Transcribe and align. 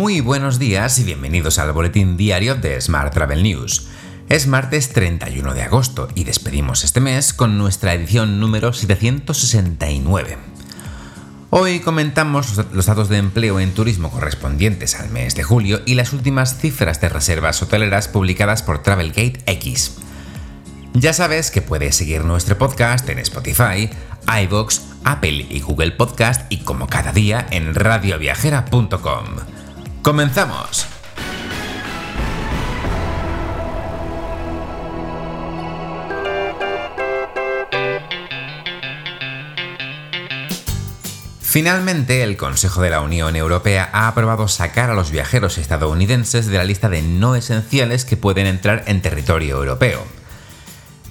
Muy 0.00 0.22
buenos 0.22 0.58
días 0.58 0.98
y 0.98 1.04
bienvenidos 1.04 1.58
al 1.58 1.72
boletín 1.74 2.16
diario 2.16 2.54
de 2.54 2.80
Smart 2.80 3.12
Travel 3.12 3.42
News. 3.42 3.88
Es 4.30 4.46
martes 4.46 4.94
31 4.94 5.52
de 5.52 5.60
agosto 5.60 6.08
y 6.14 6.24
despedimos 6.24 6.84
este 6.84 7.00
mes 7.00 7.34
con 7.34 7.58
nuestra 7.58 7.92
edición 7.92 8.40
número 8.40 8.72
769. 8.72 10.38
Hoy 11.50 11.80
comentamos 11.80 12.56
los 12.72 12.86
datos 12.86 13.10
de 13.10 13.18
empleo 13.18 13.60
en 13.60 13.74
turismo 13.74 14.10
correspondientes 14.10 14.98
al 14.98 15.10
mes 15.10 15.34
de 15.34 15.42
julio 15.42 15.82
y 15.84 15.96
las 15.96 16.14
últimas 16.14 16.56
cifras 16.56 16.98
de 17.02 17.10
reservas 17.10 17.60
hoteleras 17.60 18.08
publicadas 18.08 18.62
por 18.62 18.82
Travelgate 18.82 19.42
X. 19.44 19.98
Ya 20.94 21.12
sabes 21.12 21.50
que 21.50 21.60
puedes 21.60 21.94
seguir 21.94 22.24
nuestro 22.24 22.56
podcast 22.56 23.06
en 23.10 23.18
Spotify, 23.18 23.90
iVoox, 24.44 24.80
Apple 25.04 25.46
y 25.50 25.60
Google 25.60 25.90
Podcast 25.90 26.50
y 26.50 26.60
como 26.60 26.86
cada 26.86 27.12
día 27.12 27.46
en 27.50 27.74
radioviajera.com. 27.74 29.49
¡Comenzamos! 30.02 30.86
Finalmente, 41.40 42.22
el 42.22 42.36
Consejo 42.36 42.80
de 42.80 42.90
la 42.90 43.00
Unión 43.00 43.34
Europea 43.34 43.90
ha 43.92 44.06
aprobado 44.06 44.46
sacar 44.46 44.88
a 44.88 44.94
los 44.94 45.10
viajeros 45.10 45.58
estadounidenses 45.58 46.46
de 46.46 46.56
la 46.56 46.64
lista 46.64 46.88
de 46.88 47.02
no 47.02 47.34
esenciales 47.34 48.04
que 48.04 48.16
pueden 48.16 48.46
entrar 48.46 48.84
en 48.86 49.02
territorio 49.02 49.56
europeo. 49.56 50.19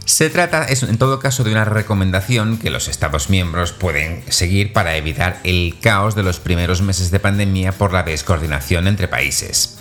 Se 0.10 0.32
trata, 0.32 0.66
en 0.68 0.98
todo 0.98 1.20
caso, 1.20 1.44
de 1.44 1.52
una 1.52 1.66
recomendación 1.66 2.58
que 2.58 2.72
los 2.72 2.88
Estados 2.88 3.30
miembros 3.30 3.74
pueden 3.74 4.24
seguir 4.32 4.74
para 4.74 4.96
evitar 4.96 5.40
el 5.44 5.78
caos 5.80 6.16
de 6.16 6.24
los 6.24 6.40
primeros 6.40 6.82
meses 6.82 7.12
de 7.12 7.20
pandemia 7.20 7.74
por 7.74 7.94
la 7.94 8.02
descoordinación 8.02 8.88
entre 8.88 9.08
países. 9.08 9.78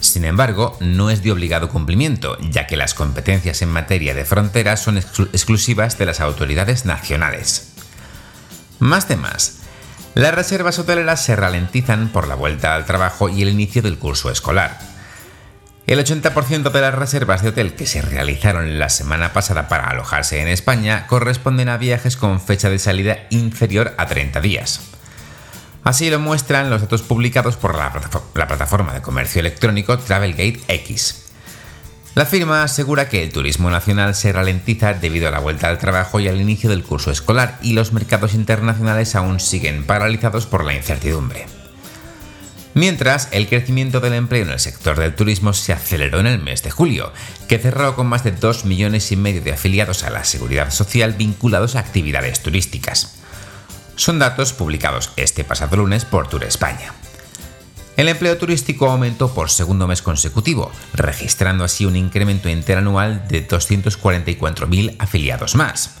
Sin 0.00 0.24
embargo, 0.24 0.76
no 0.80 1.10
es 1.10 1.22
de 1.22 1.30
obligado 1.30 1.68
cumplimiento, 1.68 2.36
ya 2.40 2.66
que 2.66 2.76
las 2.76 2.92
competencias 2.92 3.62
en 3.62 3.68
materia 3.68 4.14
de 4.14 4.24
fronteras 4.24 4.80
son 4.82 4.98
exclusivas 4.98 5.96
de 5.96 6.06
las 6.06 6.18
autoridades 6.18 6.84
nacionales. 6.84 7.68
Más 8.80 9.06
temas. 9.06 9.58
Las 10.16 10.34
reservas 10.34 10.80
hoteleras 10.80 11.24
se 11.24 11.36
ralentizan 11.36 12.08
por 12.08 12.26
la 12.26 12.34
vuelta 12.34 12.74
al 12.74 12.84
trabajo 12.84 13.28
y 13.28 13.42
el 13.42 13.48
inicio 13.48 13.80
del 13.80 13.96
curso 13.96 14.28
escolar. 14.28 14.97
El 15.88 16.04
80% 16.04 16.70
de 16.70 16.80
las 16.82 16.94
reservas 16.94 17.42
de 17.42 17.48
hotel 17.48 17.72
que 17.72 17.86
se 17.86 18.02
realizaron 18.02 18.78
la 18.78 18.90
semana 18.90 19.32
pasada 19.32 19.68
para 19.68 19.88
alojarse 19.88 20.38
en 20.42 20.48
España 20.48 21.06
corresponden 21.06 21.70
a 21.70 21.78
viajes 21.78 22.18
con 22.18 22.42
fecha 22.42 22.68
de 22.68 22.78
salida 22.78 23.20
inferior 23.30 23.94
a 23.96 24.04
30 24.04 24.42
días. 24.42 24.80
Así 25.84 26.10
lo 26.10 26.18
muestran 26.18 26.68
los 26.68 26.82
datos 26.82 27.00
publicados 27.00 27.56
por 27.56 27.74
la, 27.74 27.90
plataforma 28.34 28.92
de 28.92 29.00
comercio 29.00 29.40
electrónico 29.40 29.98
Travelgate 29.98 30.60
X. 30.68 31.30
La 32.14 32.26
firma 32.26 32.64
asegura 32.64 33.08
que 33.08 33.22
el 33.22 33.32
turismo 33.32 33.70
nacional 33.70 34.14
se 34.14 34.30
ralentiza 34.30 34.92
debido 34.92 35.28
a 35.28 35.30
la 35.30 35.38
vuelta 35.38 35.70
al 35.70 35.78
trabajo 35.78 36.20
y 36.20 36.28
al 36.28 36.38
inicio 36.38 36.68
del 36.68 36.84
curso 36.84 37.10
escolar 37.10 37.58
y 37.62 37.72
los 37.72 37.94
mercados 37.94 38.34
internacionales 38.34 39.14
aún 39.14 39.40
siguen 39.40 39.86
paralizados 39.86 40.44
por 40.44 40.64
la 40.64 40.74
incertidumbre. 40.74 41.46
Mientras, 42.78 43.26
el 43.32 43.48
crecimiento 43.48 43.98
del 43.98 44.12
empleo 44.12 44.44
en 44.44 44.50
el 44.50 44.60
sector 44.60 44.96
del 44.96 45.16
turismo 45.16 45.52
se 45.52 45.72
aceleró 45.72 46.20
en 46.20 46.28
el 46.28 46.38
mes 46.38 46.62
de 46.62 46.70
julio, 46.70 47.12
que 47.48 47.58
cerró 47.58 47.96
con 47.96 48.06
más 48.06 48.22
de 48.22 48.30
2 48.30 48.66
millones 48.66 49.10
y 49.10 49.16
medio 49.16 49.42
de 49.42 49.52
afiliados 49.52 50.04
a 50.04 50.10
la 50.10 50.22
seguridad 50.22 50.70
social 50.70 51.14
vinculados 51.14 51.74
a 51.74 51.80
actividades 51.80 52.40
turísticas. 52.40 53.16
Son 53.96 54.20
datos 54.20 54.52
publicados 54.52 55.10
este 55.16 55.42
pasado 55.42 55.76
lunes 55.76 56.04
por 56.04 56.28
Tour 56.28 56.44
España. 56.44 56.94
El 57.96 58.08
empleo 58.08 58.38
turístico 58.38 58.88
aumentó 58.88 59.34
por 59.34 59.50
segundo 59.50 59.88
mes 59.88 60.00
consecutivo, 60.00 60.70
registrando 60.94 61.64
así 61.64 61.84
un 61.84 61.96
incremento 61.96 62.48
interanual 62.48 63.26
de 63.26 63.48
244.000 63.48 64.94
afiliados 65.00 65.56
más. 65.56 65.96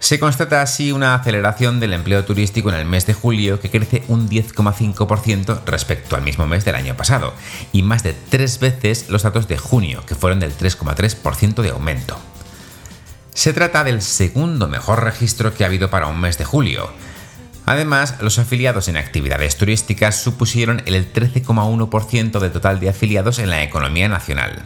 Se 0.00 0.20
constata 0.20 0.62
así 0.62 0.92
una 0.92 1.14
aceleración 1.14 1.80
del 1.80 1.92
empleo 1.92 2.24
turístico 2.24 2.68
en 2.70 2.76
el 2.76 2.86
mes 2.86 3.04
de 3.06 3.14
julio 3.14 3.58
que 3.58 3.70
crece 3.70 4.04
un 4.06 4.28
10,5% 4.28 5.64
respecto 5.66 6.14
al 6.14 6.22
mismo 6.22 6.46
mes 6.46 6.64
del 6.64 6.76
año 6.76 6.96
pasado 6.96 7.34
y 7.72 7.82
más 7.82 8.04
de 8.04 8.14
tres 8.14 8.60
veces 8.60 9.10
los 9.10 9.24
datos 9.24 9.48
de 9.48 9.58
junio, 9.58 10.04
que 10.06 10.14
fueron 10.14 10.38
del 10.38 10.56
3,3% 10.56 11.62
de 11.62 11.70
aumento. 11.70 12.18
Se 13.34 13.52
trata 13.52 13.84
del 13.84 14.00
segundo 14.00 14.68
mejor 14.68 15.02
registro 15.02 15.52
que 15.52 15.64
ha 15.64 15.66
habido 15.66 15.90
para 15.90 16.06
un 16.06 16.20
mes 16.20 16.38
de 16.38 16.44
julio. 16.44 16.90
Además, 17.66 18.14
los 18.20 18.38
afiliados 18.38 18.88
en 18.88 18.96
actividades 18.96 19.56
turísticas 19.56 20.16
supusieron 20.16 20.80
el 20.86 21.12
13,1% 21.12 22.38
del 22.38 22.52
total 22.52 22.80
de 22.80 22.88
afiliados 22.88 23.38
en 23.40 23.50
la 23.50 23.62
economía 23.62 24.08
nacional. 24.08 24.64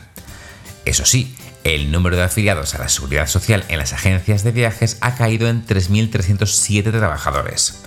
Eso 0.85 1.05
sí, 1.05 1.35
el 1.65 1.93
número 1.93 2.17
de 2.17 2.25
afiliados 2.25 2.75
a 2.75 2.79
la 2.79 2.89
seguridad 2.89 3.29
social 3.29 3.65
en 3.69 3.79
las 3.79 3.93
agencias 3.93 4.43
de 4.43 4.53
viajes 4.53 4.99
ha 5.01 5.15
caído 5.15 5.49
en 5.49 5.65
3.307 5.65 6.91
trabajadores. 6.91 7.85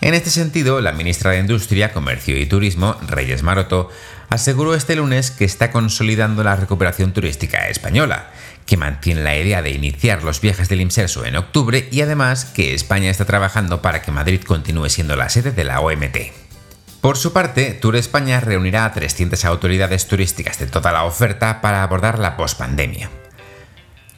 En 0.00 0.14
este 0.14 0.30
sentido, 0.30 0.80
la 0.80 0.92
ministra 0.92 1.30
de 1.30 1.38
Industria, 1.38 1.92
Comercio 1.92 2.38
y 2.38 2.46
Turismo, 2.46 2.96
Reyes 3.08 3.42
Maroto, 3.42 3.90
aseguró 4.28 4.74
este 4.74 4.96
lunes 4.96 5.30
que 5.30 5.44
está 5.44 5.70
consolidando 5.70 6.44
la 6.44 6.56
recuperación 6.56 7.12
turística 7.12 7.68
española, 7.68 8.30
que 8.66 8.76
mantiene 8.76 9.22
la 9.22 9.36
idea 9.36 9.62
de 9.62 9.70
iniciar 9.70 10.22
los 10.22 10.40
viajes 10.40 10.68
del 10.68 10.80
IMSERSO 10.82 11.24
en 11.24 11.36
octubre 11.36 11.88
y 11.90 12.00
además 12.02 12.44
que 12.44 12.74
España 12.74 13.10
está 13.10 13.24
trabajando 13.24 13.80
para 13.80 14.02
que 14.02 14.10
Madrid 14.10 14.42
continúe 14.42 14.88
siendo 14.90 15.16
la 15.16 15.28
sede 15.28 15.52
de 15.52 15.64
la 15.64 15.80
OMT. 15.80 16.45
Por 17.06 17.18
su 17.18 17.32
parte, 17.32 17.72
Tour 17.72 17.94
España 17.94 18.40
reunirá 18.40 18.84
a 18.84 18.92
300 18.92 19.44
autoridades 19.44 20.08
turísticas 20.08 20.58
de 20.58 20.66
toda 20.66 20.90
la 20.90 21.04
oferta 21.04 21.60
para 21.60 21.84
abordar 21.84 22.18
la 22.18 22.36
pospandemia. 22.36 23.10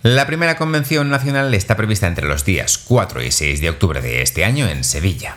La 0.01 0.27
primera 0.27 0.57
convención 0.57 1.11
nacional 1.11 1.53
está 1.53 1.77
prevista 1.77 2.07
entre 2.07 2.27
los 2.27 2.47
días 2.47 2.79
4 2.79 3.23
y 3.23 3.31
6 3.31 3.61
de 3.61 3.69
octubre 3.69 4.01
de 4.01 4.23
este 4.23 4.47
año 4.47 4.67
en 4.67 4.85
Sevilla. 4.85 5.37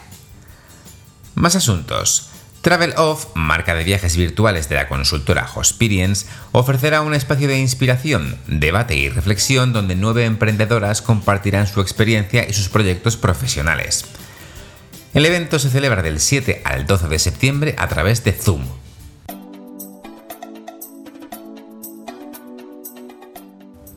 Más 1.36 1.58
asuntos. 1.58 2.30
Travel 2.62 2.94
Off, 2.96 3.28
marca 3.34 3.76
de 3.76 3.84
viajes 3.84 4.16
virtuales 4.16 4.70
de 4.70 4.76
la 4.76 4.88
consultora 4.88 5.46
Hosperience, 5.54 6.28
ofrecerá 6.54 7.02
un 7.02 7.14
espacio 7.14 7.50
de 7.50 7.60
inspiración, 7.60 8.38
debate 8.48 8.96
y 8.96 9.10
reflexión 9.10 9.74
donde 9.74 9.96
nueve 9.96 10.24
emprendedoras 10.24 11.02
compartirán 11.02 11.68
su 11.68 11.82
experiencia 11.82 12.48
y 12.48 12.54
sus 12.54 12.70
proyectos 12.70 13.18
profesionales. 13.18 14.06
El 15.14 15.26
evento 15.26 15.60
se 15.60 15.70
celebra 15.70 16.02
del 16.02 16.22
7 16.22 16.62
al 16.64 16.88
12 16.88 17.10
de 17.10 17.20
septiembre 17.20 17.76
a 17.78 17.90
través 17.90 18.24
de 18.24 18.32
Zoom. 18.32 18.66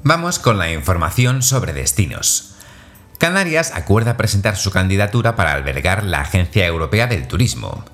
Vamos 0.02 0.40
con 0.40 0.58
la 0.58 0.72
información 0.72 1.42
sobre 1.42 1.72
destinos. 1.72 2.56
Canarias 3.18 3.70
acuerda 3.76 4.16
presentar 4.16 4.56
su 4.56 4.72
candidatura 4.72 5.36
para 5.36 5.52
albergar 5.52 6.02
la 6.02 6.20
Agencia 6.20 6.66
Europea 6.66 7.06
del 7.06 7.28
Turismo. 7.28 7.84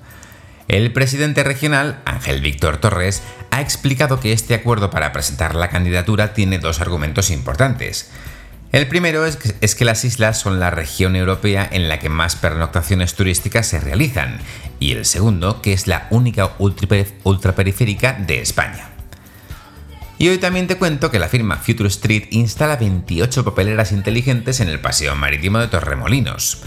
El 0.67 0.91
presidente 0.91 1.43
regional, 1.43 2.01
Ángel 2.05 2.41
Víctor 2.41 2.77
Torres, 2.77 3.21
ha 3.51 3.61
explicado 3.61 4.19
que 4.19 4.33
este 4.33 4.55
acuerdo 4.55 4.89
para 4.89 5.11
presentar 5.11 5.53
la 5.53 5.69
candidatura 5.69 6.33
tiene 6.33 6.57
dos 6.57 6.81
argumentos 6.81 7.29
importantes. 7.29 8.09
El 8.71 8.87
primero 8.87 9.25
es 9.25 9.35
que, 9.75 9.85
las 9.85 10.05
islas 10.05 10.39
son 10.39 10.61
la 10.61 10.69
región 10.69 11.17
europea 11.17 11.67
en 11.69 11.89
la 11.89 11.99
que 11.99 12.07
más 12.07 12.37
pernoctaciones 12.37 13.15
turísticas 13.15 13.67
se 13.67 13.81
realizan, 13.81 14.39
y 14.79 14.93
el 14.93 15.05
segundo, 15.05 15.61
que 15.61 15.73
es 15.73 15.87
la 15.87 16.07
única 16.09 16.51
ultraperiférica 16.57 18.13
de 18.13 18.39
España. 18.39 18.91
Y 20.17 20.29
hoy 20.29 20.37
también 20.37 20.67
te 20.67 20.77
cuento 20.77 21.11
que 21.11 21.19
la 21.19 21.27
firma 21.27 21.57
Future 21.57 21.89
Street 21.89 22.27
instala 22.29 22.77
28 22.77 23.43
papeleras 23.43 23.91
inteligentes 23.91 24.61
en 24.61 24.69
el 24.69 24.79
paseo 24.79 25.15
marítimo 25.15 25.57
de 25.57 25.67
Torremolinos. 25.67 26.63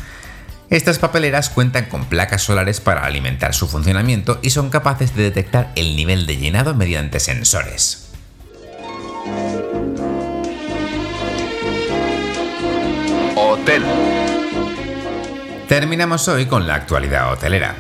Estas 0.69 0.99
papeleras 0.99 1.49
cuentan 1.49 1.87
con 1.87 2.05
placas 2.05 2.43
solares 2.43 2.81
para 2.81 3.05
alimentar 3.05 3.55
su 3.55 3.67
funcionamiento 3.67 4.41
y 4.43 4.51
son 4.51 4.69
capaces 4.69 5.15
de 5.15 5.23
detectar 5.23 5.73
el 5.77 5.97
nivel 5.97 6.27
de 6.27 6.37
llenado 6.37 6.75
mediante 6.75 7.21
sensores. 7.21 8.04
Terminamos 15.69 16.29
hoy 16.29 16.45
con 16.47 16.67
la 16.67 16.75
actualidad 16.75 17.33
hotelera. 17.33 17.75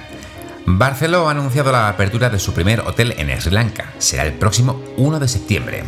Barceló 0.64 1.28
ha 1.28 1.32
anunciado 1.32 1.72
la 1.72 1.90
apertura 1.90 2.30
de 2.30 2.38
su 2.38 2.54
primer 2.54 2.80
hotel 2.80 3.14
en 3.18 3.38
Sri 3.40 3.52
Lanka. 3.52 3.92
Será 3.98 4.24
el 4.24 4.32
próximo 4.32 4.82
1 4.96 5.20
de 5.20 5.28
septiembre. 5.28 5.84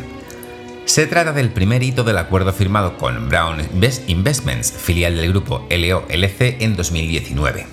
Se 0.85 1.07
trata 1.07 1.33
del 1.33 1.51
primer 1.51 1.83
hito 1.83 2.05
del 2.05 2.19
acuerdo 2.19 2.53
firmado 2.53 2.99
con 2.99 3.29
Brown 3.29 3.67
Investments, 4.07 4.71
filial 4.71 5.17
del 5.17 5.31
grupo 5.31 5.67
LOLC, 5.71 6.61
en 6.61 6.77
2019. 6.77 7.67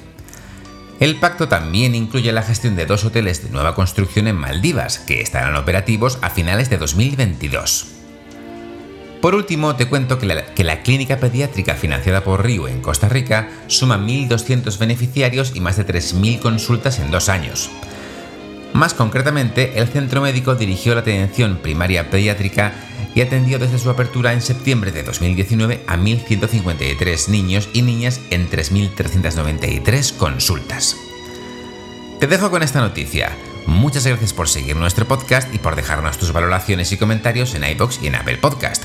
El 1.01 1.15
pacto 1.17 1.49
también 1.49 1.93
incluye 1.93 2.31
la 2.31 2.43
gestión 2.43 2.77
de 2.77 2.85
dos 2.85 3.03
hoteles 3.03 3.43
de 3.43 3.49
nueva 3.49 3.75
construcción 3.75 4.27
en 4.27 4.37
Maldivas, 4.37 4.97
que 4.97 5.19
estarán 5.19 5.57
operativos 5.57 6.19
a 6.21 6.29
finales 6.29 6.69
de 6.69 6.77
2022. 6.77 7.92
Por 9.23 9.35
último, 9.35 9.77
te 9.77 9.87
cuento 9.87 10.19
que 10.19 10.25
la, 10.25 10.83
clínica 10.83 11.15
pediátrica 11.15 11.75
financiada 11.75 12.25
por 12.25 12.43
Río 12.43 12.67
en 12.67 12.81
Costa 12.81 13.07
Rica 13.07 13.47
suma 13.67 13.97
1.200 13.97 14.77
beneficiarios 14.77 15.53
y 15.55 15.61
más 15.61 15.77
de 15.77 15.87
3.000 15.87 16.41
consultas 16.41 16.99
en 16.99 17.09
dos 17.09 17.29
años. 17.29 17.71
Más 18.73 18.93
concretamente, 18.93 19.79
el 19.79 19.87
centro 19.87 20.19
médico 20.19 20.55
dirigió 20.55 20.93
la 20.93 20.99
atención 20.99 21.59
primaria 21.63 22.09
pediátrica 22.09 22.73
y 23.15 23.21
atendió 23.21 23.59
desde 23.59 23.79
su 23.79 23.89
apertura 23.89 24.33
en 24.33 24.41
septiembre 24.41 24.91
de 24.91 25.03
2019 25.03 25.85
a 25.87 25.95
1.153 25.95 27.29
niños 27.29 27.69
y 27.71 27.81
niñas 27.81 28.19
en 28.29 28.49
3.393 28.49 30.17
consultas. 30.17 30.97
Te 32.19 32.27
dejo 32.27 32.51
con 32.51 32.61
esta 32.61 32.81
noticia. 32.81 33.31
Muchas 33.67 34.05
gracias 34.05 34.33
por 34.33 34.49
seguir 34.49 34.75
nuestro 34.75 35.07
podcast 35.07 35.55
y 35.55 35.59
por 35.59 35.77
dejarnos 35.77 36.17
tus 36.17 36.33
valoraciones 36.33 36.91
y 36.91 36.97
comentarios 36.97 37.55
en 37.55 37.63
iBox 37.63 38.03
y 38.03 38.07
en 38.07 38.15
Apple 38.15 38.39
Podcast. 38.39 38.83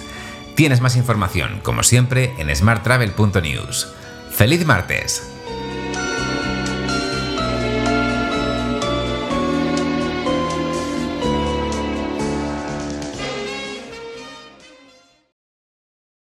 Tienes 0.58 0.80
más 0.80 0.96
información, 0.96 1.60
como 1.62 1.84
siempre, 1.84 2.34
en 2.38 2.52
smarttravel.news. 2.52 3.94
¡Feliz 4.32 4.66
martes! 4.66 5.37